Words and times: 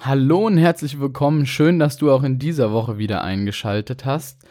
Hallo 0.00 0.46
und 0.46 0.58
herzlich 0.58 1.00
willkommen. 1.00 1.44
Schön, 1.44 1.80
dass 1.80 1.96
du 1.96 2.12
auch 2.12 2.22
in 2.22 2.38
dieser 2.38 2.70
Woche 2.70 2.98
wieder 2.98 3.24
eingeschaltet 3.24 4.04
hast 4.04 4.46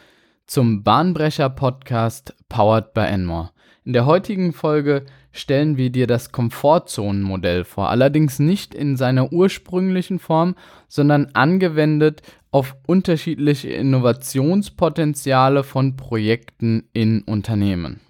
zum 0.46 0.82
Bahnbrecher 0.82 1.48
Podcast 1.48 2.36
Powered 2.50 2.92
by 2.92 3.00
Enmore. 3.00 3.50
In 3.86 3.94
der 3.94 4.04
heutigen 4.04 4.52
Folge 4.52 5.06
stellen 5.32 5.78
wir 5.78 5.88
dir 5.88 6.06
das 6.06 6.32
Komfortzonenmodell 6.32 7.64
vor, 7.64 7.88
allerdings 7.88 8.38
nicht 8.38 8.74
in 8.74 8.98
seiner 8.98 9.32
ursprünglichen 9.32 10.18
Form, 10.18 10.54
sondern 10.86 11.30
angewendet 11.32 12.20
auf 12.50 12.76
unterschiedliche 12.86 13.70
Innovationspotenziale 13.70 15.64
von 15.64 15.96
Projekten 15.96 16.90
in 16.92 17.22
Unternehmen. 17.22 18.00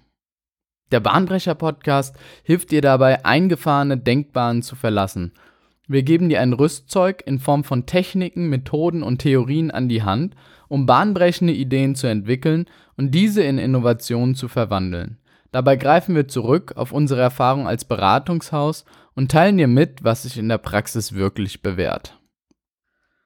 Der 0.91 0.99
Bahnbrecher 0.99 1.55
Podcast 1.55 2.17
hilft 2.43 2.71
dir 2.71 2.81
dabei, 2.81 3.23
eingefahrene 3.23 3.97
Denkbahnen 3.97 4.61
zu 4.61 4.75
verlassen– 4.75 5.31
wir 5.89 6.03
geben 6.03 6.29
dir 6.29 6.39
ein 6.39 6.53
Rüstzeug 6.53 7.23
in 7.25 7.39
Form 7.39 7.63
von 7.63 7.87
Techniken, 7.87 8.47
Methoden 8.47 9.01
und 9.01 9.17
Theorien 9.19 9.71
an 9.71 9.89
die 9.89 10.03
Hand, 10.03 10.35
um 10.67 10.85
bahnbrechende 10.85 11.51
Ideen 11.51 11.95
zu 11.95 12.05
entwickeln 12.05 12.67
und 12.95 13.09
diese 13.15 13.41
in 13.41 13.57
Innovationen 13.57 14.35
zu 14.35 14.47
verwandeln. 14.47 15.17
Dabei 15.51 15.77
greifen 15.77 16.13
wir 16.13 16.27
zurück 16.27 16.73
auf 16.75 16.91
unsere 16.91 17.21
Erfahrung 17.21 17.67
als 17.67 17.85
Beratungshaus 17.85 18.85
und 19.15 19.31
teilen 19.31 19.57
dir 19.57 19.67
mit, 19.67 20.03
was 20.03 20.23
sich 20.23 20.37
in 20.37 20.47
der 20.47 20.59
Praxis 20.59 21.13
wirklich 21.13 21.63
bewährt. 21.63 22.19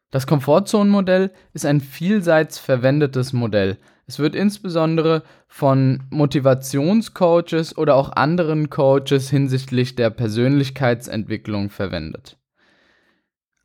Das 0.09 0.26
Komfortzonenmodell 0.26 1.32
ist 1.52 1.66
ein 1.66 1.82
vielseits 1.82 2.59
verwendetes 2.59 3.34
Modell. 3.34 3.77
Es 4.07 4.20
wird 4.20 4.35
insbesondere 4.35 5.23
von 5.49 6.04
Motivationscoaches 6.12 7.77
oder 7.77 7.95
auch 7.95 8.13
anderen 8.13 8.70
Coaches 8.70 9.30
hinsichtlich 9.30 9.95
der 9.95 10.12
Persönlichkeitsentwicklung 10.12 11.70
verwendet. 11.70 12.38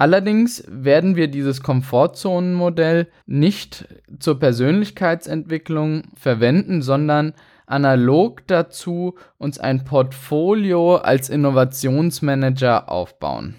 Allerdings 0.01 0.63
werden 0.69 1.17
wir 1.17 1.27
dieses 1.27 1.61
Komfortzonenmodell 1.61 3.09
nicht 3.27 3.89
zur 4.21 4.39
Persönlichkeitsentwicklung 4.39 6.05
verwenden, 6.15 6.83
sondern 6.83 7.35
analog 7.67 8.47
dazu 8.47 9.17
uns 9.39 9.59
ein 9.59 9.85
Portfolio 9.85 10.97
als 10.97 11.29
Innovationsmanager 11.29 12.89
aufbauen. 12.89 13.57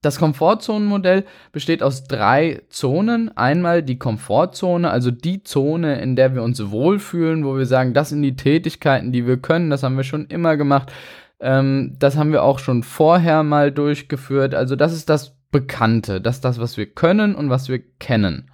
Das 0.00 0.18
Komfortzonenmodell 0.18 1.24
besteht 1.52 1.82
aus 1.82 2.04
drei 2.04 2.62
Zonen. 2.70 3.36
Einmal 3.36 3.82
die 3.82 3.98
Komfortzone, 3.98 4.90
also 4.90 5.10
die 5.10 5.44
Zone, 5.44 6.00
in 6.00 6.16
der 6.16 6.34
wir 6.34 6.42
uns 6.42 6.70
wohlfühlen, 6.70 7.44
wo 7.44 7.56
wir 7.56 7.66
sagen, 7.66 7.92
das 7.92 8.08
sind 8.08 8.22
die 8.22 8.34
Tätigkeiten, 8.34 9.12
die 9.12 9.26
wir 9.26 9.36
können, 9.36 9.70
das 9.70 9.82
haben 9.82 9.96
wir 9.96 10.04
schon 10.04 10.26
immer 10.26 10.56
gemacht, 10.56 10.90
ähm, 11.38 11.94
das 11.98 12.16
haben 12.16 12.32
wir 12.32 12.42
auch 12.42 12.58
schon 12.58 12.82
vorher 12.82 13.44
mal 13.44 13.70
durchgeführt. 13.70 14.54
Also 14.54 14.74
das 14.74 14.92
ist 14.92 15.08
das 15.08 15.36
Bekannte, 15.52 16.20
das 16.20 16.36
ist 16.36 16.44
das, 16.44 16.58
was 16.58 16.76
wir 16.76 16.86
können 16.86 17.36
und 17.36 17.48
was 17.50 17.68
wir 17.68 17.78
kennen. 18.00 18.50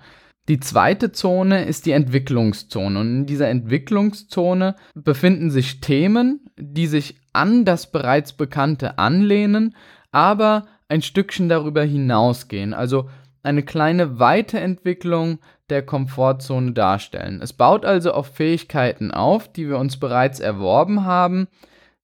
Die 0.49 0.61
zweite 0.61 1.13
Zone 1.13 1.65
ist 1.65 1.87
die 1.87 1.93
Entwicklungszone. 1.93 2.99
Und 2.99 3.07
in 3.07 3.27
dieser 3.27 3.49
Entwicklungszone 3.49 4.77
befinden 4.95 5.51
sich 5.51 5.81
Themen, 5.81 6.41
die 6.59 6.87
sich 6.87 7.17
an 7.33 7.65
das 7.65 7.91
bereits 7.91 8.33
Bekannte 8.33 8.99
anlehnen, 8.99 9.75
aber 10.11 10.67
ein 10.89 11.03
Stückchen 11.03 11.49
darüber 11.51 11.83
hinausgehen. 11.83 12.73
Also 12.73 13.11
eine 13.43 13.63
kleine 13.63 14.19
Weiterentwicklung 14.19 15.39
der 15.69 15.83
Komfortzone 15.83 16.73
darstellen. 16.73 17.41
Es 17.43 17.53
baut 17.53 17.85
also 17.85 18.13
auf 18.13 18.35
Fähigkeiten 18.35 19.11
auf, 19.11 19.53
die 19.53 19.69
wir 19.69 19.79
uns 19.79 19.99
bereits 19.99 20.41
erworben 20.41 21.05
haben, 21.05 21.49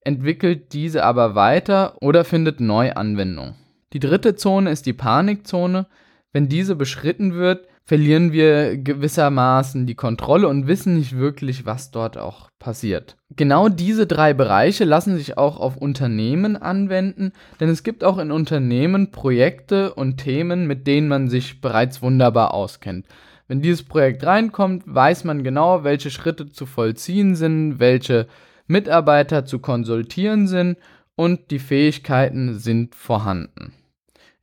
entwickelt 0.02 0.74
diese 0.74 1.02
aber 1.02 1.34
weiter 1.34 1.96
oder 2.02 2.24
findet 2.24 2.60
neu 2.60 2.92
Anwendung. 2.92 3.54
Die 3.94 4.00
dritte 4.00 4.34
Zone 4.34 4.70
ist 4.70 4.86
die 4.86 4.92
Panikzone. 4.92 5.86
Wenn 6.32 6.48
diese 6.48 6.74
beschritten 6.74 7.34
wird, 7.34 7.68
verlieren 7.84 8.32
wir 8.32 8.76
gewissermaßen 8.76 9.86
die 9.86 9.94
Kontrolle 9.94 10.48
und 10.48 10.66
wissen 10.66 10.96
nicht 10.96 11.16
wirklich, 11.16 11.64
was 11.64 11.92
dort 11.92 12.18
auch 12.18 12.48
passiert. 12.58 13.16
Genau 13.36 13.68
diese 13.68 14.08
drei 14.08 14.34
Bereiche 14.34 14.84
lassen 14.84 15.16
sich 15.16 15.38
auch 15.38 15.60
auf 15.60 15.76
Unternehmen 15.76 16.56
anwenden, 16.56 17.32
denn 17.60 17.68
es 17.68 17.84
gibt 17.84 18.02
auch 18.02 18.18
in 18.18 18.32
Unternehmen 18.32 19.12
Projekte 19.12 19.94
und 19.94 20.16
Themen, 20.16 20.66
mit 20.66 20.88
denen 20.88 21.06
man 21.06 21.28
sich 21.28 21.60
bereits 21.60 22.02
wunderbar 22.02 22.52
auskennt. 22.52 23.06
Wenn 23.46 23.60
dieses 23.60 23.84
Projekt 23.84 24.24
reinkommt, 24.24 24.82
weiß 24.86 25.22
man 25.22 25.44
genau, 25.44 25.84
welche 25.84 26.10
Schritte 26.10 26.50
zu 26.50 26.66
vollziehen 26.66 27.36
sind, 27.36 27.78
welche 27.78 28.26
Mitarbeiter 28.66 29.44
zu 29.44 29.60
konsultieren 29.60 30.48
sind 30.48 30.78
und 31.14 31.50
die 31.50 31.58
Fähigkeiten 31.58 32.58
sind 32.58 32.94
vorhanden. 32.94 33.74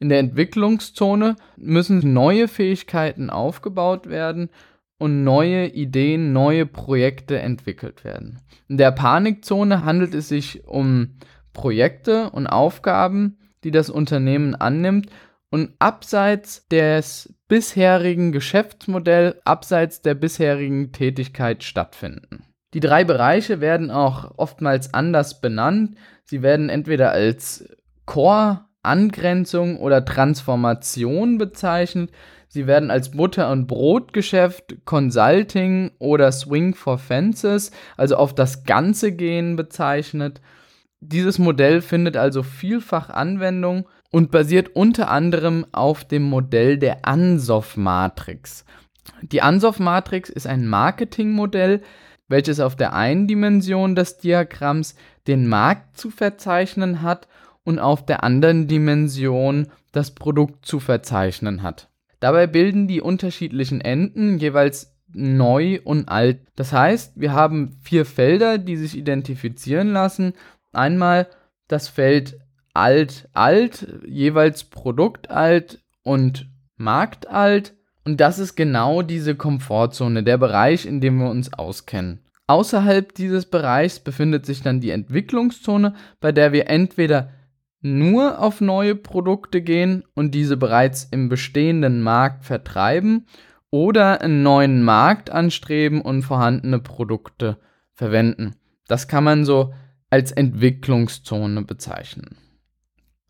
In 0.01 0.09
der 0.09 0.17
Entwicklungszone 0.17 1.35
müssen 1.57 2.11
neue 2.11 2.47
Fähigkeiten 2.47 3.29
aufgebaut 3.29 4.09
werden 4.09 4.49
und 4.97 5.23
neue 5.23 5.67
Ideen, 5.67 6.33
neue 6.33 6.65
Projekte 6.65 7.37
entwickelt 7.37 8.03
werden. 8.03 8.39
In 8.67 8.77
der 8.77 8.91
Panikzone 8.91 9.85
handelt 9.85 10.15
es 10.15 10.27
sich 10.27 10.67
um 10.67 11.17
Projekte 11.53 12.31
und 12.31 12.47
Aufgaben, 12.47 13.37
die 13.63 13.69
das 13.69 13.91
Unternehmen 13.91 14.55
annimmt 14.55 15.05
und 15.51 15.69
abseits 15.77 16.67
des 16.69 17.31
bisherigen 17.47 18.31
Geschäftsmodells, 18.31 19.35
abseits 19.45 20.01
der 20.01 20.15
bisherigen 20.15 20.93
Tätigkeit 20.93 21.63
stattfinden. 21.63 22.43
Die 22.73 22.79
drei 22.79 23.03
Bereiche 23.03 23.61
werden 23.61 23.91
auch 23.91 24.33
oftmals 24.35 24.95
anders 24.95 25.41
benannt. 25.41 25.95
Sie 26.23 26.41
werden 26.41 26.69
entweder 26.69 27.11
als 27.11 27.69
Core 28.07 28.61
Angrenzung 28.83 29.77
oder 29.77 30.05
Transformation 30.05 31.37
bezeichnet. 31.37 32.11
Sie 32.47 32.67
werden 32.67 32.91
als 32.91 33.11
Butter- 33.11 33.51
und 33.51 33.67
Brotgeschäft, 33.67 34.75
Consulting 34.85 35.91
oder 35.99 36.31
Swing 36.31 36.75
for 36.75 36.97
Fences, 36.97 37.71
also 37.95 38.17
auf 38.17 38.35
das 38.35 38.65
Ganze 38.65 39.11
gehen 39.13 39.55
bezeichnet. 39.55 40.41
Dieses 40.99 41.39
Modell 41.39 41.81
findet 41.81 42.17
also 42.17 42.43
vielfach 42.43 43.09
Anwendung 43.09 43.87
und 44.11 44.31
basiert 44.31 44.75
unter 44.75 45.09
anderem 45.09 45.65
auf 45.71 46.03
dem 46.03 46.23
Modell 46.23 46.77
der 46.77 47.05
Ansoff-Matrix. 47.05 48.65
Die 49.21 49.41
Ansoff-Matrix 49.41 50.29
ist 50.29 50.45
ein 50.45 50.67
Marketingmodell, 50.67 51.81
welches 52.27 52.59
auf 52.59 52.75
der 52.75 52.93
einen 52.93 53.27
Dimension 53.27 53.95
des 53.95 54.17
Diagramms 54.17 54.95
den 55.27 55.47
Markt 55.47 55.97
zu 55.97 56.09
verzeichnen 56.09 57.01
hat 57.01 57.27
und 57.63 57.79
auf 57.79 58.05
der 58.05 58.23
anderen 58.23 58.67
Dimension 58.67 59.67
das 59.91 60.11
Produkt 60.15 60.65
zu 60.65 60.79
verzeichnen 60.79 61.63
hat. 61.63 61.89
Dabei 62.19 62.47
bilden 62.47 62.87
die 62.87 63.01
unterschiedlichen 63.01 63.81
Enden 63.81 64.37
jeweils 64.37 64.95
neu 65.13 65.79
und 65.83 66.07
alt. 66.07 66.39
Das 66.55 66.71
heißt, 66.71 67.19
wir 67.19 67.33
haben 67.33 67.77
vier 67.81 68.05
Felder, 68.05 68.57
die 68.57 68.77
sich 68.77 68.97
identifizieren 68.97 69.91
lassen. 69.91 70.33
Einmal 70.71 71.27
das 71.67 71.87
Feld 71.87 72.39
alt, 72.73 73.27
alt, 73.33 73.87
jeweils 74.05 74.63
Produkt 74.63 75.29
alt 75.29 75.79
und 76.03 76.49
Markt 76.77 77.27
alt. 77.27 77.73
Und 78.05 78.19
das 78.19 78.39
ist 78.39 78.55
genau 78.55 79.01
diese 79.01 79.35
Komfortzone, 79.35 80.23
der 80.23 80.37
Bereich, 80.37 80.85
in 80.85 81.01
dem 81.01 81.19
wir 81.19 81.29
uns 81.29 81.53
auskennen. 81.53 82.19
Außerhalb 82.47 83.13
dieses 83.13 83.45
Bereichs 83.45 83.99
befindet 83.99 84.45
sich 84.45 84.61
dann 84.61 84.81
die 84.81 84.89
Entwicklungszone, 84.89 85.93
bei 86.19 86.31
der 86.31 86.51
wir 86.51 86.67
entweder 86.67 87.29
nur 87.81 88.39
auf 88.39 88.61
neue 88.61 88.95
Produkte 88.95 89.61
gehen 89.61 90.03
und 90.13 90.35
diese 90.35 90.57
bereits 90.57 91.05
im 91.11 91.29
bestehenden 91.29 92.01
Markt 92.01 92.45
vertreiben 92.45 93.25
oder 93.69 94.21
einen 94.21 94.43
neuen 94.43 94.83
Markt 94.83 95.29
anstreben 95.31 96.01
und 96.01 96.21
vorhandene 96.21 96.79
Produkte 96.79 97.57
verwenden. 97.93 98.55
Das 98.87 99.07
kann 99.07 99.23
man 99.23 99.45
so 99.45 99.73
als 100.09 100.31
Entwicklungszone 100.31 101.63
bezeichnen. 101.63 102.37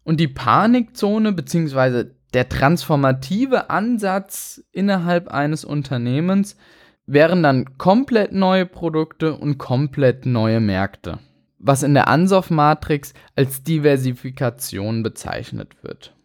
Und 0.04 0.20
die 0.20 0.28
Panikzone 0.28 1.32
bzw. 1.32 2.06
der 2.34 2.50
transformative 2.50 3.70
Ansatz 3.70 4.64
innerhalb 4.72 5.28
eines 5.28 5.64
Unternehmens 5.64 6.58
wären 7.06 7.44
dann 7.44 7.78
komplett 7.78 8.32
neue 8.32 8.66
Produkte 8.66 9.38
und 9.38 9.58
komplett 9.58 10.26
neue 10.26 10.60
Märkte 10.60 11.20
was 11.62 11.84
in 11.84 11.94
der 11.94 12.08
Ansoff-Matrix 12.08 13.14
als 13.36 13.64
Diversifikation 13.64 15.04
bezeichnet 15.04 15.84
wird. 15.84 16.16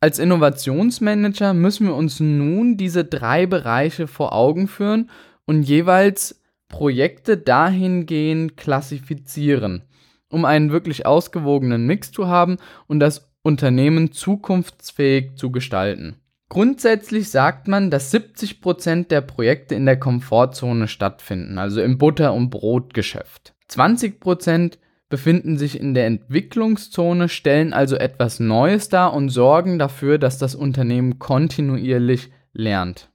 Als 0.00 0.18
Innovationsmanager 0.18 1.54
müssen 1.54 1.86
wir 1.86 1.94
uns 1.94 2.20
nun 2.20 2.76
diese 2.76 3.04
drei 3.04 3.46
Bereiche 3.46 4.06
vor 4.06 4.32
Augen 4.32 4.68
führen 4.68 5.10
und 5.46 5.62
jeweils 5.62 6.42
Projekte 6.68 7.36
dahingehend 7.36 8.56
klassifizieren, 8.56 9.82
um 10.28 10.44
einen 10.44 10.70
wirklich 10.70 11.06
ausgewogenen 11.06 11.86
Mix 11.86 12.12
zu 12.12 12.28
haben 12.28 12.58
und 12.86 13.00
das 13.00 13.32
Unternehmen 13.42 14.12
zukunftsfähig 14.12 15.36
zu 15.36 15.50
gestalten. 15.50 16.16
Grundsätzlich 16.50 17.30
sagt 17.30 17.68
man, 17.68 17.90
dass 17.90 18.12
70% 18.12 19.08
der 19.08 19.22
Projekte 19.22 19.74
in 19.74 19.86
der 19.86 19.98
Komfortzone 19.98 20.88
stattfinden, 20.88 21.58
also 21.58 21.80
im 21.80 21.98
Butter- 21.98 22.34
und 22.34 22.50
Brotgeschäft. 22.50 23.53
20% 23.74 24.78
befinden 25.08 25.58
sich 25.58 25.78
in 25.78 25.94
der 25.94 26.06
Entwicklungszone, 26.06 27.28
stellen 27.28 27.72
also 27.72 27.96
etwas 27.96 28.40
Neues 28.40 28.88
dar 28.88 29.14
und 29.14 29.28
sorgen 29.28 29.78
dafür, 29.78 30.18
dass 30.18 30.38
das 30.38 30.54
Unternehmen 30.54 31.18
kontinuierlich 31.18 32.30
lernt. 32.52 33.10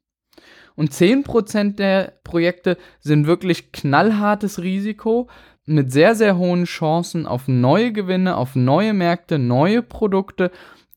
Und 0.76 0.92
10% 0.94 1.76
der 1.76 2.14
Projekte 2.24 2.78
sind 3.00 3.28
wirklich 3.28 3.74
knallhartes 3.74 4.62
Risiko 4.62 5.30
mit 5.66 5.92
sehr, 5.92 6.16
sehr 6.16 6.38
hohen 6.38 6.64
Chancen 6.64 7.26
auf 7.26 7.48
neue 7.48 7.92
Gewinne, 7.92 8.38
auf 8.38 8.56
neue 8.56 8.94
Märkte, 8.94 9.40
neue 9.40 9.82
Produkte, 9.82 10.52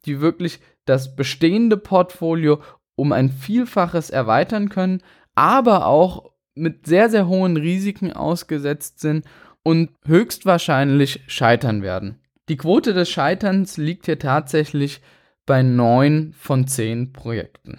die 0.06 0.20
wirklich 0.20 0.60
das 0.84 1.16
bestehende 1.16 1.76
Portfolio 1.76 2.60
um 2.94 3.12
ein 3.12 3.30
Vielfaches 3.30 4.10
erweitern 4.10 4.68
können, 4.68 5.02
aber 5.34 5.86
auch 5.86 6.30
mit 6.54 6.86
sehr, 6.86 7.10
sehr 7.10 7.26
hohen 7.26 7.56
Risiken 7.56 8.12
ausgesetzt 8.12 9.00
sind 9.00 9.24
und 9.62 9.90
höchstwahrscheinlich 10.04 11.20
scheitern 11.26 11.82
werden. 11.82 12.20
Die 12.48 12.56
Quote 12.56 12.92
des 12.92 13.08
Scheiterns 13.08 13.76
liegt 13.76 14.06
hier 14.06 14.18
tatsächlich 14.18 15.00
bei 15.46 15.62
9 15.62 16.34
von 16.36 16.66
10 16.66 17.12
Projekten. 17.12 17.78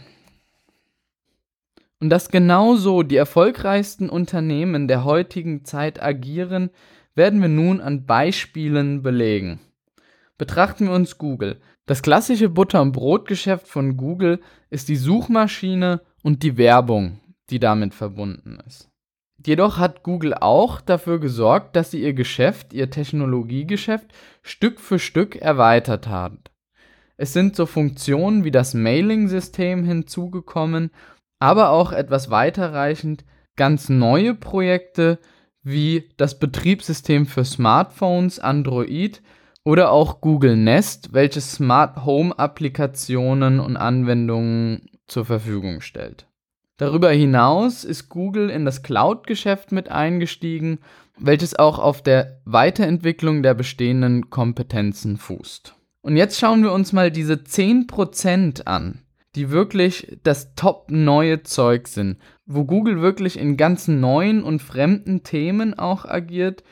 Und 2.00 2.10
dass 2.10 2.30
genauso 2.30 3.04
die 3.04 3.16
erfolgreichsten 3.16 4.10
Unternehmen 4.10 4.88
der 4.88 5.06
heutigen 5.06 5.64
Zeit 5.64 6.02
agieren, 6.02 6.70
werden 7.16 7.42
wir 7.42 7.50
nun 7.50 7.80
an 7.80 8.06
Beispielen 8.06 9.02
belegen. 9.02 9.60
Betrachten 10.38 10.88
wir 10.88 10.94
uns 10.94 11.18
Google. 11.18 11.62
Das 11.86 12.02
klassische 12.02 12.50
Butter- 12.50 12.82
und 12.82 12.92
Brotgeschäft 12.92 13.68
von 13.68 13.98
Google 13.98 14.42
ist 14.70 14.90
die 14.90 14.96
Suchmaschine 14.96 16.02
und 16.24 16.44
die 16.44 16.58
Werbung, 16.58 17.20
die 17.50 17.60
damit 17.60 17.94
verbunden 17.94 18.58
ist. 18.66 18.90
Jedoch 19.45 19.78
hat 19.78 20.04
Google 20.04 20.34
auch 20.34 20.81
dafür 20.81 21.19
gesorgt, 21.19 21.75
dass 21.75 21.92
sie 21.92 22.01
ihr 22.01 22.13
Geschäft, 22.13 22.74
ihr 22.74 22.90
Technologiegeschäft, 22.90 24.07
Stück 24.42 24.80
für 24.80 25.00
Stück 25.00 25.36
erweitert 25.36 26.07
hat. 26.07 26.51
Es 27.18 27.34
sind 27.34 27.56
so 27.56 27.66
Funktionen 27.66 28.44
wie 28.44 28.51
das 28.51 28.74
Mailing-System 28.74 29.84
hinzugekommen, 29.84 30.92
aber 31.40 31.69
auch 31.69 31.92
etwas 31.92 32.30
weiterreichend 32.30 33.25
ganz 33.56 33.90
neue 33.90 34.34
Projekte 34.34 35.19
wie 35.62 36.10
das 36.18 36.39
Betriebssystem 36.39 37.25
für 37.25 37.46
Smartphones 37.46 38.39
Android 38.39 39.22
oder 39.63 39.92
auch 39.92 40.22
Google 40.22 40.57
Nest, 40.57 41.13
welches 41.13 41.54
Smart 41.54 42.06
Home 42.06 42.38
Applikationen 42.38 43.60
und 43.60 43.78
Anwendungen 43.78 44.89
zur 45.07 45.25
Verfügung 45.25 45.81
stellt. 45.81 46.28
Darüber 46.84 47.12
hinaus 47.12 47.86
ist 47.86 48.10
Google 48.10 48.50
in 48.50 48.66
das 48.66 48.84
Cloud-Geschäft 48.84 49.72
mit 49.72 49.88
eingestiegen, 49.88 50.80
welches 51.18 51.56
auch 51.56 51.80
auf 51.80 52.02
der 52.02 52.42
Weiterentwicklung 52.44 53.42
der 53.42 53.54
bestehenden 53.54 54.30
Kompetenzen 54.30 55.16
fußt. 55.16 55.76
Und 56.02 56.18
jetzt 56.18 56.38
schauen 56.38 56.62
wir 56.62 56.74
uns 56.74 56.92
mal 56.92 57.10
diese 57.10 57.36
10% 57.36 58.66
an, 58.66 59.00
die 59.34 59.50
wirklich 59.50 60.18
das 60.24 60.56
top 60.56 60.92
neue 60.92 61.44
Zeug 61.44 61.88
sind, 61.88 62.18
wo 62.46 62.66
Google 62.66 63.00
wirklich 63.00 63.40
in 63.40 63.56
ganz 63.56 63.88
neuen 63.88 64.44
und 64.44 64.62
fremden 64.62 65.24
Themen 65.24 65.80
auch 65.80 66.04
agiert 66.04 66.66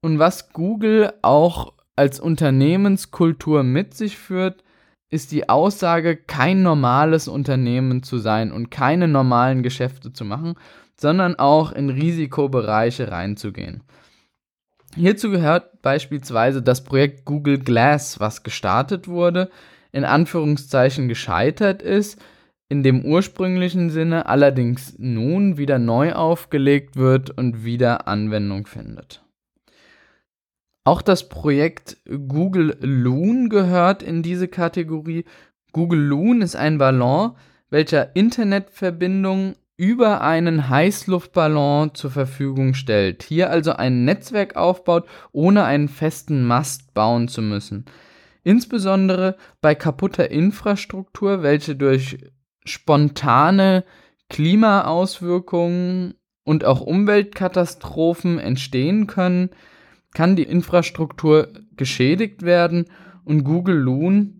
und 0.00 0.18
was 0.18 0.54
Google 0.54 1.12
auch 1.20 1.74
als 1.94 2.20
Unternehmenskultur 2.20 3.64
mit 3.64 3.92
sich 3.92 4.16
führt, 4.16 4.64
ist 5.10 5.32
die 5.32 5.48
Aussage, 5.48 6.16
kein 6.16 6.62
normales 6.62 7.28
Unternehmen 7.28 8.02
zu 8.02 8.18
sein 8.18 8.52
und 8.52 8.70
keine 8.70 9.08
normalen 9.08 9.62
Geschäfte 9.62 10.12
zu 10.12 10.24
machen, 10.24 10.54
sondern 10.96 11.36
auch 11.36 11.72
in 11.72 11.90
Risikobereiche 11.90 13.10
reinzugehen. 13.10 13.82
Hierzu 14.94 15.30
gehört 15.30 15.80
beispielsweise 15.82 16.62
das 16.62 16.84
Projekt 16.84 17.24
Google 17.24 17.58
Glass, 17.58 18.20
was 18.20 18.42
gestartet 18.42 19.06
wurde, 19.08 19.50
in 19.92 20.04
Anführungszeichen 20.04 21.08
gescheitert 21.08 21.82
ist, 21.82 22.20
in 22.68 22.82
dem 22.82 23.04
ursprünglichen 23.04 23.90
Sinne 23.90 24.26
allerdings 24.26 24.94
nun 24.98 25.56
wieder 25.56 25.78
neu 25.78 26.12
aufgelegt 26.12 26.96
wird 26.96 27.30
und 27.30 27.64
wieder 27.64 28.08
Anwendung 28.08 28.66
findet. 28.66 29.22
Auch 30.84 31.02
das 31.02 31.28
Projekt 31.28 31.98
Google 32.06 32.76
Loon 32.80 33.48
gehört 33.48 34.02
in 34.02 34.22
diese 34.22 34.48
Kategorie. 34.48 35.24
Google 35.72 36.00
Loon 36.00 36.40
ist 36.40 36.56
ein 36.56 36.78
Ballon, 36.78 37.32
welcher 37.70 38.16
Internetverbindungen 38.16 39.56
über 39.76 40.22
einen 40.22 40.68
Heißluftballon 40.68 41.94
zur 41.94 42.10
Verfügung 42.10 42.74
stellt. 42.74 43.22
Hier 43.22 43.50
also 43.50 43.72
ein 43.72 44.04
Netzwerk 44.04 44.56
aufbaut, 44.56 45.06
ohne 45.30 45.64
einen 45.64 45.88
festen 45.88 46.44
Mast 46.44 46.94
bauen 46.94 47.28
zu 47.28 47.42
müssen. 47.42 47.84
Insbesondere 48.42 49.36
bei 49.60 49.74
kaputter 49.74 50.30
Infrastruktur, 50.30 51.42
welche 51.42 51.76
durch 51.76 52.18
spontane 52.64 53.84
Klimaauswirkungen 54.30 56.14
und 56.44 56.64
auch 56.64 56.80
Umweltkatastrophen 56.80 58.38
entstehen 58.38 59.06
können, 59.06 59.50
kann 60.14 60.36
die 60.36 60.44
Infrastruktur 60.44 61.48
geschädigt 61.76 62.42
werden 62.42 62.86
und 63.24 63.44
Google 63.44 63.76
Loon 63.76 64.34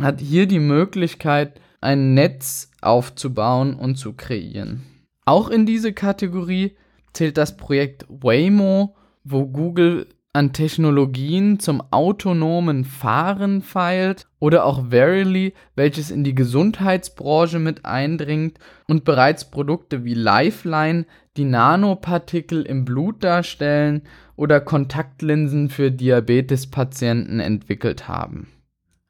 hat 0.00 0.20
hier 0.20 0.46
die 0.46 0.60
Möglichkeit, 0.60 1.60
ein 1.80 2.14
Netz 2.14 2.70
aufzubauen 2.80 3.74
und 3.74 3.96
zu 3.96 4.12
kreieren. 4.12 4.82
Auch 5.24 5.48
in 5.50 5.66
diese 5.66 5.92
Kategorie 5.92 6.76
zählt 7.12 7.36
das 7.36 7.56
Projekt 7.56 8.06
Waymo, 8.08 8.96
wo 9.24 9.46
Google 9.46 10.06
an 10.32 10.52
Technologien 10.52 11.58
zum 11.58 11.82
autonomen 11.90 12.84
Fahren 12.84 13.62
feilt 13.62 14.26
oder 14.38 14.64
auch 14.64 14.90
Verily, 14.90 15.54
welches 15.74 16.10
in 16.10 16.22
die 16.22 16.34
Gesundheitsbranche 16.34 17.58
mit 17.58 17.84
eindringt 17.84 18.58
und 18.86 19.04
bereits 19.04 19.50
Produkte 19.50 20.04
wie 20.04 20.14
Lifeline, 20.14 21.06
die 21.38 21.44
Nanopartikel 21.44 22.62
im 22.62 22.84
Blut 22.84 23.24
darstellen 23.24 24.02
oder 24.36 24.60
Kontaktlinsen 24.60 25.70
für 25.70 25.90
Diabetespatienten 25.90 27.40
entwickelt 27.40 28.08
haben. 28.08 28.48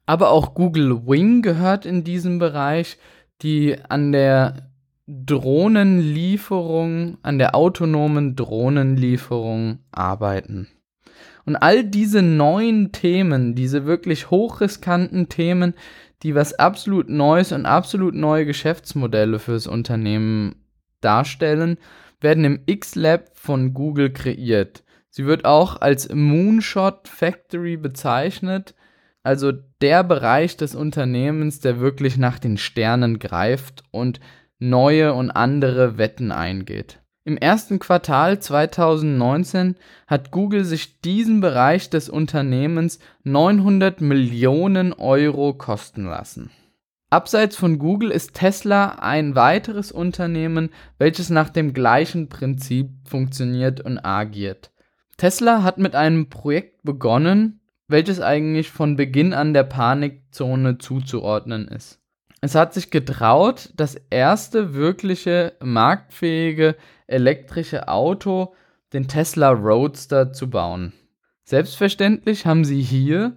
Aber 0.05 0.31
auch 0.31 0.53
Google 0.53 1.05
Wing 1.05 1.41
gehört 1.41 1.85
in 1.85 2.03
diesem 2.03 2.39
Bereich, 2.39 2.97
die 3.41 3.77
an 3.89 4.11
der 4.11 4.69
Drohnenlieferung, 5.07 7.17
an 7.23 7.39
der 7.39 7.55
autonomen 7.55 8.35
Drohnenlieferung 8.35 9.79
arbeiten. 9.91 10.67
Und 11.45 11.55
all 11.55 11.83
diese 11.83 12.21
neuen 12.21 12.91
Themen, 12.91 13.55
diese 13.55 13.85
wirklich 13.85 14.29
hochriskanten 14.29 15.29
Themen, 15.29 15.73
die 16.21 16.35
was 16.35 16.53
absolut 16.53 17.09
Neues 17.09 17.51
und 17.51 17.65
absolut 17.65 18.13
neue 18.13 18.45
Geschäftsmodelle 18.45 19.39
fürs 19.39 19.65
Unternehmen 19.65 20.57
darstellen, 21.01 21.77
werden 22.21 22.43
im 22.43 22.61
X-Lab 22.65 23.31
von 23.33 23.73
Google 23.73 24.11
kreiert. 24.11 24.83
Sie 25.09 25.25
wird 25.25 25.45
auch 25.45 25.81
als 25.81 26.13
Moonshot 26.13 27.07
Factory 27.07 27.77
bezeichnet, 27.77 28.75
also 29.23 29.51
der 29.81 30.03
Bereich 30.03 30.57
des 30.57 30.75
Unternehmens, 30.75 31.59
der 31.59 31.79
wirklich 31.79 32.17
nach 32.17 32.39
den 32.39 32.57
Sternen 32.57 33.19
greift 33.19 33.83
und 33.91 34.19
neue 34.59 35.13
und 35.13 35.31
andere 35.31 35.97
Wetten 35.97 36.31
eingeht. 36.31 36.99
Im 37.25 37.37
ersten 37.37 37.79
Quartal 37.79 38.39
2019 38.39 39.75
hat 40.07 40.31
Google 40.31 40.63
sich 40.63 41.01
diesen 41.01 41.41
Bereich 41.41 41.89
des 41.89 42.09
Unternehmens 42.09 42.99
900 43.23 44.01
Millionen 44.01 44.93
Euro 44.93 45.53
kosten 45.53 46.05
lassen. 46.05 46.49
Abseits 47.11 47.55
von 47.55 47.79
Google 47.79 48.11
ist 48.11 48.35
Tesla 48.35 48.97
ein 48.99 49.35
weiteres 49.35 49.91
Unternehmen, 49.91 50.69
welches 50.99 51.31
nach 51.31 51.49
dem 51.49 51.73
gleichen 51.73 52.29
Prinzip 52.29 52.91
funktioniert 53.03 53.81
und 53.81 53.97
agiert. 53.97 54.71
Tesla 55.17 55.63
hat 55.63 55.79
mit 55.79 55.95
einem 55.95 56.29
Projekt 56.29 56.83
begonnen, 56.83 57.61
welches 57.87 58.21
eigentlich 58.21 58.69
von 58.69 58.95
Beginn 58.95 59.33
an 59.33 59.55
der 59.55 59.63
Panikzone 59.63 60.77
zuzuordnen 60.77 61.67
ist. 61.67 61.99
Es 62.41 62.53
hat 62.53 62.75
sich 62.75 62.91
getraut, 62.91 63.73
das 63.75 63.95
erste 64.11 64.75
wirkliche 64.75 65.53
marktfähige 65.61 66.75
elektrische 67.07 67.87
Auto, 67.87 68.53
den 68.93 69.07
Tesla 69.07 69.49
Roadster, 69.49 70.31
zu 70.31 70.49
bauen. 70.49 70.93
Selbstverständlich 71.43 72.45
haben 72.45 72.63
sie 72.63 72.81
hier, 72.81 73.35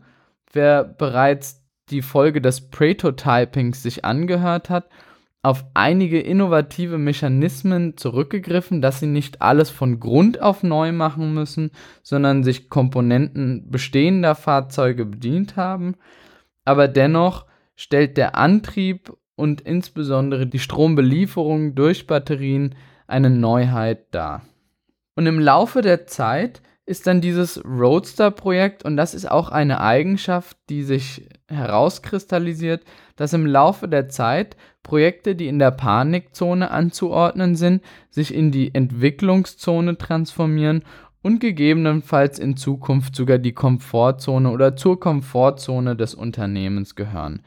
wer 0.52 0.84
bereits 0.84 1.61
die 1.90 2.02
Folge 2.02 2.40
des 2.40 2.70
Prototypings 2.70 3.82
sich 3.82 4.04
angehört 4.04 4.70
hat, 4.70 4.88
auf 5.42 5.64
einige 5.74 6.20
innovative 6.20 6.98
Mechanismen 6.98 7.96
zurückgegriffen, 7.96 8.80
dass 8.80 9.00
sie 9.00 9.06
nicht 9.06 9.42
alles 9.42 9.70
von 9.70 9.98
Grund 9.98 10.40
auf 10.40 10.62
neu 10.62 10.92
machen 10.92 11.34
müssen, 11.34 11.72
sondern 12.02 12.44
sich 12.44 12.70
Komponenten 12.70 13.68
bestehender 13.68 14.36
Fahrzeuge 14.36 15.04
bedient 15.04 15.56
haben. 15.56 15.96
Aber 16.64 16.86
dennoch 16.86 17.46
stellt 17.74 18.16
der 18.16 18.36
Antrieb 18.36 19.12
und 19.34 19.60
insbesondere 19.62 20.46
die 20.46 20.60
Strombelieferung 20.60 21.74
durch 21.74 22.06
Batterien 22.06 22.76
eine 23.08 23.30
Neuheit 23.30 24.14
dar. 24.14 24.42
Und 25.16 25.26
im 25.26 25.40
Laufe 25.40 25.82
der 25.82 26.06
Zeit 26.06 26.62
ist 26.84 27.06
dann 27.06 27.20
dieses 27.20 27.64
Roadster-Projekt 27.64 28.84
und 28.84 28.96
das 28.96 29.14
ist 29.14 29.30
auch 29.30 29.50
eine 29.50 29.80
Eigenschaft, 29.80 30.56
die 30.68 30.82
sich 30.82 31.28
herauskristallisiert, 31.48 32.84
dass 33.16 33.32
im 33.32 33.46
Laufe 33.46 33.88
der 33.88 34.08
Zeit 34.08 34.56
Projekte, 34.82 35.36
die 35.36 35.46
in 35.46 35.60
der 35.60 35.70
Panikzone 35.70 36.70
anzuordnen 36.70 37.54
sind, 37.54 37.82
sich 38.10 38.34
in 38.34 38.50
die 38.50 38.74
Entwicklungszone 38.74 39.96
transformieren 39.96 40.82
und 41.22 41.38
gegebenenfalls 41.38 42.40
in 42.40 42.56
Zukunft 42.56 43.14
sogar 43.14 43.38
die 43.38 43.52
Komfortzone 43.52 44.50
oder 44.50 44.74
zur 44.74 44.98
Komfortzone 44.98 45.94
des 45.94 46.14
Unternehmens 46.14 46.96
gehören. 46.96 47.42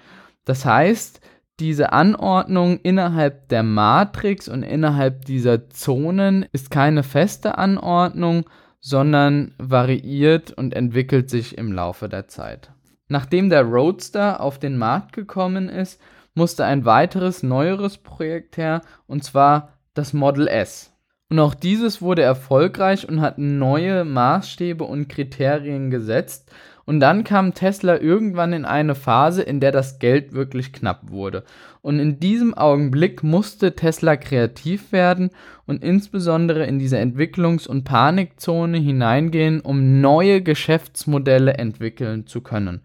Das 0.46 0.66
heißt, 0.66 1.20
diese 1.60 1.92
Anordnung 1.92 2.80
innerhalb 2.84 3.50
der 3.50 3.64
Matrix 3.64 4.48
und 4.48 4.64
innerhalb 4.64 5.26
dieser 5.26 5.70
Zonen 5.70 6.46
ist 6.54 6.72
keine 6.72 7.04
feste 7.04 7.58
Anordnung, 7.58 8.46
sondern 8.86 9.56
variiert 9.58 10.52
und 10.52 10.76
entwickelt 10.76 11.28
sich 11.28 11.58
im 11.58 11.72
Laufe 11.72 12.08
der 12.08 12.28
Zeit. 12.28 12.70
Nachdem 13.08 13.50
der 13.50 13.64
Roadster 13.64 14.40
auf 14.40 14.60
den 14.60 14.78
Markt 14.78 15.14
gekommen 15.14 15.70
ist, 15.70 16.00
musste 16.36 16.66
ein 16.66 16.86
weiteres 16.86 17.42
neueres 17.42 17.98
Projekt 17.98 18.58
her, 18.58 18.84
und 19.08 19.24
zwar 19.24 19.70
das 19.96 20.14
Model 20.14 20.48
S. 20.48 20.94
Und 21.32 21.40
auch 21.40 21.56
dieses 21.56 22.04
wurde 22.04 22.22
erfolgreich 22.22 23.10
und 23.10 23.22
hat 23.22 23.40
neue 23.40 24.06
Maßstäbe 24.06 24.84
und 24.84 25.10
Kriterien 25.10 25.90
gesetzt. 25.90 26.52
Und 26.86 27.00
dann 27.00 27.24
kam 27.24 27.56
Tesla 27.56 28.00
irgendwann 28.00 28.54
in 28.54 28.66
eine 28.66 28.94
Phase, 28.94 29.42
in 29.42 29.62
der 29.62 29.72
das 29.72 29.98
Geld 29.98 30.34
wirklich 30.34 30.74
knapp 30.74 31.10
wurde. 31.10 31.44
Und 31.86 32.00
in 32.00 32.20
diesem 32.20 32.56
Augenblick 32.56 33.22
musste 33.22 33.76
Tesla 33.76 34.16
kreativ 34.16 34.92
werden 34.92 35.30
und 35.68 35.84
insbesondere 35.84 36.66
in 36.66 36.80
diese 36.80 36.98
Entwicklungs- 36.98 37.68
und 37.68 37.84
Panikzone 37.84 38.80
hineingehen, 38.80 39.60
um 39.60 40.02
neue 40.02 40.42
Geschäftsmodelle 40.42 41.54
entwickeln 41.60 42.26
zu 42.26 42.42
können. 42.42 42.82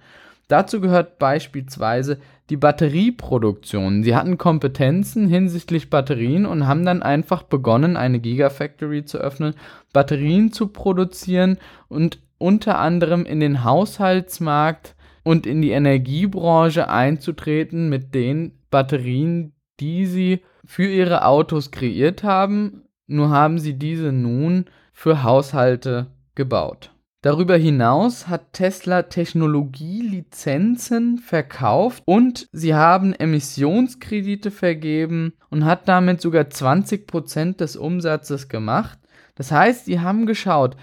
Dazu 0.49 0.83
gehört 0.83 1.19
beispielsweise 1.19 2.19
die 2.50 2.59
Batterieproduktion. 2.59 4.02
Sie 4.02 4.14
hatten 4.14 4.37
Kompetenzen 4.37 5.28
hinsichtlich 5.28 5.88
Batterien 5.88 6.45
und 6.45 6.66
haben 6.66 6.85
dann 6.85 7.02
einfach 7.02 7.42
begonnen, 7.42 7.97
eine 7.97 8.21
Gigafactory 8.21 9.07
zu 9.07 9.16
öffnen, 9.16 9.54
Batterien 9.95 10.52
zu 10.52 10.66
produzieren 10.66 11.57
und 11.88 12.19
unter 12.37 12.78
anderem 12.78 13.25
in 13.25 13.40
den 13.40 13.64
Haushaltsmarkt 13.64 14.95
und 15.23 15.47
in 15.47 15.62
die 15.62 15.71
Energiebranche 15.71 16.90
einzutreten 16.90 17.88
mit 17.88 18.14
den 18.14 18.60
Batterien, 18.70 19.52
die 19.80 20.06
sie 20.06 20.42
für 20.64 20.86
ihre 20.86 21.24
Autos 21.24 21.70
kreiert 21.70 22.22
haben. 22.22 22.84
Nur 23.06 23.30
haben 23.30 23.58
sie 23.58 23.78
diese 23.78 24.12
nun 24.12 24.66
für 24.92 25.22
Haushalte 25.22 26.08
gebaut. 26.34 26.92
Darüber 27.22 27.58
hinaus 27.58 28.28
hat 28.28 28.54
Tesla 28.54 29.02
Technologielizenzen 29.02 31.18
verkauft 31.18 32.02
und 32.06 32.48
sie 32.50 32.74
haben 32.74 33.12
Emissionskredite 33.12 34.50
vergeben 34.50 35.34
und 35.50 35.66
hat 35.66 35.86
damit 35.86 36.22
sogar 36.22 36.44
20% 36.44 37.58
des 37.58 37.76
Umsatzes 37.76 38.48
gemacht. 38.48 38.98
Das 39.34 39.52
heißt, 39.52 39.84
sie 39.84 40.00
haben 40.00 40.24
geschaut, 40.24 40.78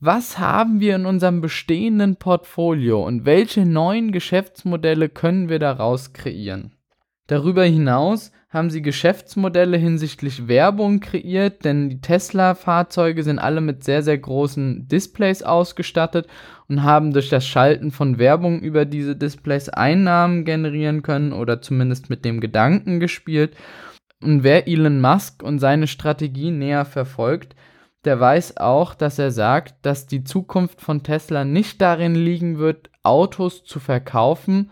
was 0.00 0.38
haben 0.38 0.80
wir 0.80 0.96
in 0.96 1.04
unserem 1.04 1.42
bestehenden 1.42 2.16
Portfolio 2.16 3.06
und 3.06 3.26
welche 3.26 3.66
neuen 3.66 4.12
Geschäftsmodelle 4.12 5.10
können 5.10 5.50
wir 5.50 5.58
daraus 5.58 6.14
kreieren. 6.14 6.74
Darüber 7.26 7.64
hinaus 7.64 8.32
haben 8.52 8.68
sie 8.68 8.82
Geschäftsmodelle 8.82 9.78
hinsichtlich 9.78 10.46
Werbung 10.46 11.00
kreiert, 11.00 11.64
denn 11.64 11.88
die 11.88 12.00
Tesla-Fahrzeuge 12.02 13.22
sind 13.22 13.38
alle 13.38 13.62
mit 13.62 13.82
sehr, 13.82 14.02
sehr 14.02 14.18
großen 14.18 14.88
Displays 14.88 15.42
ausgestattet 15.42 16.26
und 16.68 16.82
haben 16.82 17.12
durch 17.12 17.30
das 17.30 17.46
Schalten 17.46 17.90
von 17.92 18.18
Werbung 18.18 18.60
über 18.60 18.84
diese 18.84 19.16
Displays 19.16 19.70
Einnahmen 19.70 20.44
generieren 20.44 21.02
können 21.02 21.32
oder 21.32 21.62
zumindest 21.62 22.10
mit 22.10 22.26
dem 22.26 22.40
Gedanken 22.40 23.00
gespielt. 23.00 23.56
Und 24.22 24.42
wer 24.42 24.68
Elon 24.68 25.00
Musk 25.00 25.42
und 25.42 25.58
seine 25.58 25.86
Strategie 25.86 26.50
näher 26.50 26.84
verfolgt, 26.84 27.56
der 28.04 28.20
weiß 28.20 28.58
auch, 28.58 28.94
dass 28.94 29.18
er 29.18 29.30
sagt, 29.30 29.74
dass 29.82 30.06
die 30.06 30.24
Zukunft 30.24 30.80
von 30.80 31.02
Tesla 31.02 31.44
nicht 31.44 31.80
darin 31.80 32.14
liegen 32.14 32.58
wird, 32.58 32.90
Autos 33.02 33.64
zu 33.64 33.80
verkaufen, 33.80 34.70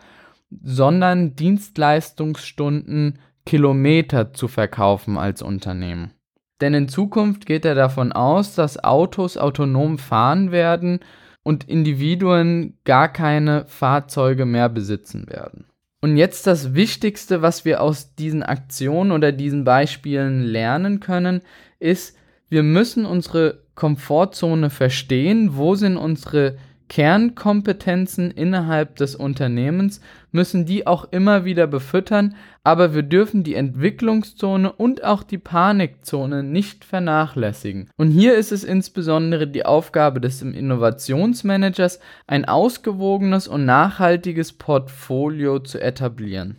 sondern 0.51 1.37
Dienstleistungsstunden 1.37 3.19
Kilometer 3.47 4.33
zu 4.33 4.49
verkaufen 4.49 5.17
als 5.19 5.43
Unternehmen. 5.43 6.13
Denn 6.61 6.75
in 6.75 6.89
Zukunft 6.89 7.47
geht 7.47 7.65
er 7.65 7.75
davon 7.75 8.13
aus, 8.13 8.55
dass 8.55 8.83
Autos 8.83 9.37
autonom 9.37 9.99
fahren 9.99 10.53
werden 10.53 11.01
und 11.43 11.65
Individuen 11.65 12.79
gar 12.85 13.11
keine 13.11 13.65
Fahrzeuge 13.67 14.45
mehr 14.45 14.69
besitzen 14.69 15.27
werden. 15.29 15.65
Und 16.03 16.17
jetzt 16.17 16.47
das 16.47 16.75
Wichtigste, 16.75 17.43
was 17.43 17.65
wir 17.65 17.83
aus 17.83 18.15
diesen 18.15 18.43
Aktionen 18.43 19.13
oder 19.13 19.33
diesen 19.33 19.65
Beispielen 19.65 20.43
lernen 20.43 21.01
können, 21.01 21.43
ist, 21.79 22.17
wir 22.49 22.63
müssen 22.63 23.07
unsere 23.07 23.63
Komfortzone 23.75 24.71
verstehen, 24.71 25.57
wo 25.57 25.75
sind 25.75 25.97
unsere 25.97 26.57
Kernkompetenzen 26.91 28.33
innerhalb 28.33 28.97
des 28.97 29.15
Unternehmens 29.15 30.01
müssen 30.33 30.67
die 30.67 30.89
auch 30.89 31.13
immer 31.13 31.45
wieder 31.45 31.69
befüttern, 31.69 32.35
aber 32.65 32.95
wir 32.95 33.05
dürfen 33.05 33.45
die 33.45 33.55
Entwicklungszone 33.55 34.73
und 34.73 35.05
auch 35.05 35.23
die 35.23 35.39
Panikzone 35.39 36.43
nicht 36.43 36.85
vernachlässigen. 36.85 37.89
Und 37.97 38.11
hier 38.11 38.35
ist 38.35 38.51
es 38.51 38.65
insbesondere 38.65 39.47
die 39.47 39.65
Aufgabe 39.65 40.21
des 40.21 40.43
Innovationsmanagers, 40.43 42.01
ein 42.27 42.45
ausgewogenes 42.45 43.47
und 43.47 43.65
nachhaltiges 43.65 44.53
Portfolio 44.53 45.61
zu 45.61 45.81
etablieren. 45.81 46.57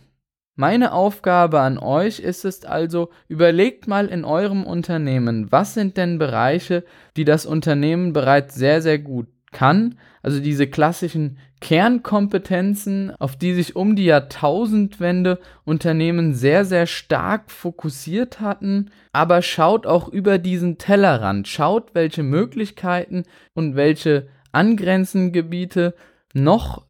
Meine 0.54 0.92
Aufgabe 0.92 1.60
an 1.60 1.76
euch 1.76 2.20
ist 2.20 2.46
es 2.46 2.64
also, 2.64 3.10
überlegt 3.28 3.86
mal 3.86 4.06
in 4.06 4.24
eurem 4.24 4.64
Unternehmen, 4.64 5.52
was 5.52 5.74
sind 5.74 5.98
denn 5.98 6.18
Bereiche, 6.18 6.84
die 7.18 7.26
das 7.26 7.44
Unternehmen 7.44 8.14
bereits 8.14 8.54
sehr, 8.54 8.80
sehr 8.80 8.98
gut 8.98 9.26
kann, 9.52 9.96
also 10.22 10.40
diese 10.40 10.66
klassischen 10.66 11.38
Kernkompetenzen, 11.60 13.12
auf 13.18 13.36
die 13.36 13.54
sich 13.54 13.76
um 13.76 13.94
die 13.94 14.06
Jahrtausendwende 14.06 15.38
Unternehmen 15.64 16.34
sehr, 16.34 16.64
sehr 16.64 16.86
stark 16.86 17.50
fokussiert 17.50 18.40
hatten. 18.40 18.90
Aber 19.12 19.42
schaut 19.42 19.86
auch 19.86 20.08
über 20.08 20.38
diesen 20.38 20.78
Tellerrand, 20.78 21.46
schaut, 21.46 21.94
welche 21.94 22.24
Möglichkeiten 22.24 23.24
und 23.54 23.76
welche 23.76 24.28
angrenzenden 24.50 25.32
Gebiete 25.32 25.94
noch 26.34 26.86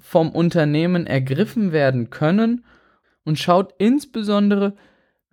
vom 0.00 0.30
Unternehmen 0.30 1.06
ergriffen 1.06 1.70
werden 1.72 2.10
können. 2.10 2.64
Und 3.24 3.38
schaut 3.38 3.74
insbesondere, 3.78 4.74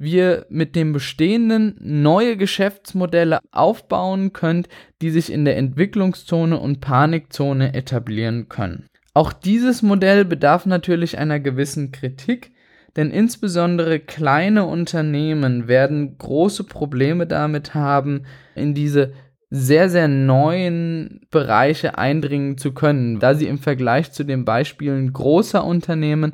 wir 0.03 0.45
mit 0.49 0.75
dem 0.75 0.93
bestehenden 0.93 1.75
neue 1.79 2.37
Geschäftsmodelle 2.37 3.39
aufbauen 3.51 4.33
könnt, 4.33 4.69
die 5.01 5.09
sich 5.09 5.31
in 5.31 5.45
der 5.45 5.57
Entwicklungszone 5.57 6.59
und 6.59 6.81
Panikzone 6.81 7.73
etablieren 7.73 8.49
können. 8.49 8.85
Auch 9.13 9.33
dieses 9.33 9.81
Modell 9.81 10.25
bedarf 10.25 10.65
natürlich 10.65 11.17
einer 11.17 11.39
gewissen 11.39 11.91
Kritik, 11.91 12.51
denn 12.95 13.11
insbesondere 13.11 13.99
kleine 13.99 14.65
Unternehmen 14.65 15.67
werden 15.67 16.17
große 16.17 16.63
Probleme 16.63 17.25
damit 17.25 17.73
haben, 17.73 18.25
in 18.55 18.73
diese 18.73 19.13
sehr, 19.49 19.87
sehr 19.87 20.07
neuen 20.07 21.21
Bereiche 21.29 21.97
eindringen 21.97 22.57
zu 22.57 22.73
können, 22.73 23.19
da 23.19 23.35
sie 23.35 23.47
im 23.47 23.59
Vergleich 23.59 24.11
zu 24.11 24.23
den 24.23 24.45
Beispielen 24.45 25.13
großer 25.13 25.63
Unternehmen 25.63 26.33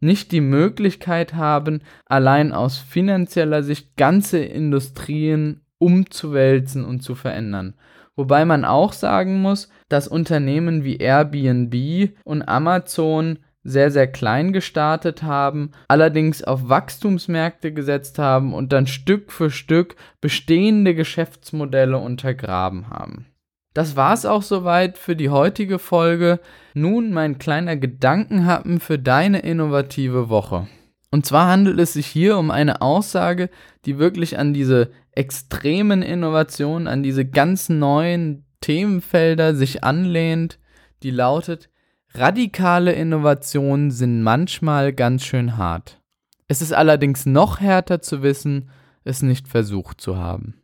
nicht 0.00 0.32
die 0.32 0.40
Möglichkeit 0.40 1.34
haben, 1.34 1.82
allein 2.06 2.52
aus 2.52 2.78
finanzieller 2.78 3.62
Sicht 3.62 3.96
ganze 3.96 4.38
Industrien 4.38 5.60
umzuwälzen 5.78 6.84
und 6.84 7.02
zu 7.02 7.14
verändern. 7.14 7.74
Wobei 8.16 8.44
man 8.44 8.64
auch 8.64 8.92
sagen 8.92 9.40
muss, 9.40 9.70
dass 9.88 10.08
Unternehmen 10.08 10.84
wie 10.84 10.96
Airbnb 10.96 12.10
und 12.24 12.42
Amazon 12.42 13.38
sehr, 13.62 13.90
sehr 13.90 14.06
klein 14.06 14.52
gestartet 14.52 15.22
haben, 15.22 15.72
allerdings 15.88 16.42
auf 16.42 16.68
Wachstumsmärkte 16.68 17.72
gesetzt 17.72 18.18
haben 18.18 18.54
und 18.54 18.72
dann 18.72 18.86
Stück 18.86 19.32
für 19.32 19.50
Stück 19.50 19.96
bestehende 20.20 20.94
Geschäftsmodelle 20.94 21.98
untergraben 21.98 22.88
haben. 22.88 23.26
Das 23.72 23.94
war's 23.94 24.26
auch 24.26 24.42
soweit 24.42 24.98
für 24.98 25.14
die 25.14 25.30
heutige 25.30 25.78
Folge. 25.78 26.40
Nun 26.74 27.12
mein 27.12 27.38
kleiner 27.38 27.76
Gedankenhappen 27.76 28.80
für 28.80 28.98
deine 28.98 29.40
innovative 29.40 30.28
Woche. 30.28 30.66
Und 31.12 31.26
zwar 31.26 31.48
handelt 31.48 31.78
es 31.78 31.92
sich 31.92 32.06
hier 32.06 32.38
um 32.38 32.50
eine 32.50 32.82
Aussage, 32.82 33.50
die 33.84 33.98
wirklich 33.98 34.38
an 34.38 34.52
diese 34.52 34.90
extremen 35.12 36.02
Innovationen, 36.02 36.86
an 36.86 37.02
diese 37.02 37.24
ganz 37.24 37.68
neuen 37.68 38.44
Themenfelder 38.60 39.54
sich 39.54 39.82
anlehnt, 39.82 40.58
die 41.02 41.10
lautet, 41.10 41.70
radikale 42.14 42.92
Innovationen 42.92 43.90
sind 43.90 44.22
manchmal 44.22 44.92
ganz 44.92 45.24
schön 45.24 45.56
hart. 45.56 46.00
Es 46.46 46.62
ist 46.62 46.72
allerdings 46.72 47.26
noch 47.26 47.60
härter 47.60 48.02
zu 48.02 48.22
wissen, 48.22 48.70
es 49.04 49.22
nicht 49.22 49.48
versucht 49.48 50.00
zu 50.00 50.16
haben. 50.16 50.59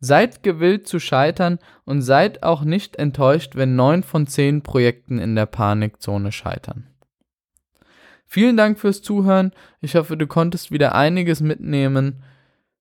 Seid 0.00 0.42
gewillt 0.42 0.88
zu 0.88 0.98
scheitern 0.98 1.58
und 1.84 2.00
seid 2.00 2.42
auch 2.42 2.62
nicht 2.64 2.96
enttäuscht, 2.96 3.54
wenn 3.54 3.76
neun 3.76 4.02
von 4.02 4.26
zehn 4.26 4.62
Projekten 4.62 5.18
in 5.18 5.36
der 5.36 5.46
Panikzone 5.46 6.32
scheitern. 6.32 6.86
Vielen 8.26 8.56
Dank 8.56 8.78
fürs 8.78 9.02
Zuhören. 9.02 9.52
Ich 9.80 9.96
hoffe, 9.96 10.16
du 10.16 10.26
konntest 10.26 10.70
wieder 10.70 10.94
einiges 10.94 11.40
mitnehmen. 11.40 12.22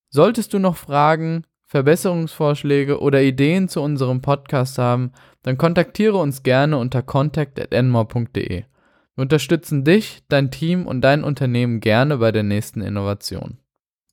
Solltest 0.09 0.53
du 0.53 0.59
noch 0.59 0.77
Fragen, 0.77 1.43
Verbesserungsvorschläge 1.65 2.99
oder 2.99 3.21
Ideen 3.21 3.67
zu 3.67 3.81
unserem 3.81 4.21
Podcast 4.21 4.77
haben, 4.77 5.11
dann 5.43 5.57
kontaktiere 5.57 6.17
uns 6.17 6.41
gerne 6.41 6.77
unter 6.77 7.03
contact@enmore.de. 7.03 8.63
Wir 9.15 9.21
unterstützen 9.21 9.83
dich, 9.83 10.23
dein 10.29 10.49
Team 10.49 10.87
und 10.87 11.01
dein 11.01 11.23
Unternehmen 11.23 11.79
gerne 11.79 12.17
bei 12.17 12.31
der 12.31 12.43
nächsten 12.43 12.81
Innovation. 12.81 13.57